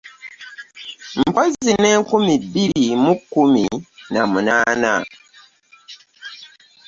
Mpozzi 1.27 1.71
ne 1.81 1.89
nkumi 2.01 2.33
bbiri 2.43 2.85
mu 3.03 3.13
kkumi 3.19 3.65
na 4.11 4.21
munaana 4.31 4.93